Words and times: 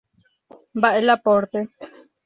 Mba’e 0.77 0.99
la 1.07 1.17
pórte. 1.27 1.59